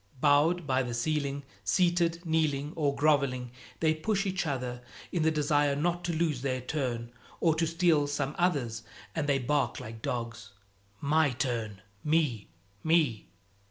[0.19, 3.51] Bowed by the ceiling, seated, kneeling or groveling,
[3.81, 4.81] they push each other
[5.11, 8.81] in the desire not to lose their turn or to steal some other's,
[9.13, 10.53] and they bark like dogs,
[11.01, 12.47] "My turn!" "Me!"
[12.83, 13.27] "Me!"